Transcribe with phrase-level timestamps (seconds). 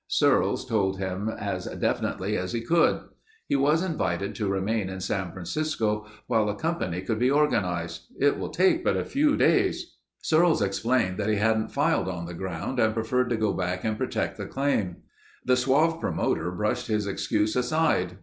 [0.07, 3.01] Searles told him as definitely as he could.
[3.45, 8.05] He was invited to remain in San Francisco while a company could be organized.
[8.19, 12.33] "It will take but a few days...." Searles explained that he hadn't filed on the
[12.33, 15.03] ground and preferred to go back and protect the claim.
[15.45, 18.17] The suave promoter brushed his excuse aside.